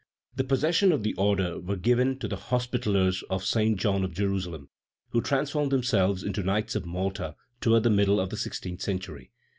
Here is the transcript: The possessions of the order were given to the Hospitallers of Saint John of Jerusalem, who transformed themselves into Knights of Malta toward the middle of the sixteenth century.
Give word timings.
The 0.35 0.43
possessions 0.43 0.93
of 0.93 1.03
the 1.03 1.13
order 1.13 1.59
were 1.59 1.75
given 1.75 2.17
to 2.21 2.27
the 2.27 2.35
Hospitallers 2.35 3.21
of 3.29 3.45
Saint 3.45 3.79
John 3.79 4.03
of 4.03 4.15
Jerusalem, 4.15 4.69
who 5.11 5.21
transformed 5.21 5.71
themselves 5.71 6.23
into 6.23 6.41
Knights 6.41 6.73
of 6.73 6.87
Malta 6.87 7.35
toward 7.59 7.83
the 7.83 7.91
middle 7.91 8.19
of 8.19 8.31
the 8.31 8.37
sixteenth 8.37 8.81
century. 8.81 9.29